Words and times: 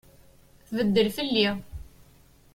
Tbeddel 0.67 1.09
fell-i. 1.17 1.47